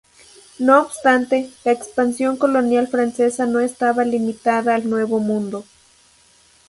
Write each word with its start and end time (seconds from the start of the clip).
No 0.57 0.81
obstante, 0.81 1.51
la 1.63 1.73
expansión 1.73 2.35
colonial 2.35 2.87
francesa 2.87 3.45
no 3.45 3.59
estaba 3.59 4.03
limitada 4.03 4.73
al 4.73 4.89
Nuevo 4.89 5.19
Mundo. 5.19 5.63